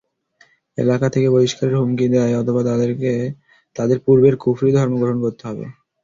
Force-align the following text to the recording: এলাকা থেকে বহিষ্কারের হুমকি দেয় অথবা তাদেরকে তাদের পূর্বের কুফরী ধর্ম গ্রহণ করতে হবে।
এলাকা 0.77 1.07
থেকে 1.09 1.27
বহিষ্কারের 1.29 1.79
হুমকি 1.79 2.07
দেয় 2.13 2.33
অথবা 2.41 2.61
তাদেরকে 2.69 3.11
তাদের 3.75 3.97
পূর্বের 4.05 4.35
কুফরী 4.43 4.71
ধর্ম 4.77 4.93
গ্রহণ 5.01 5.17
করতে 5.25 5.43
হবে। 5.49 5.65